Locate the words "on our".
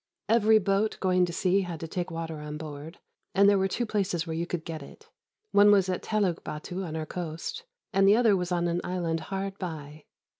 6.83-7.05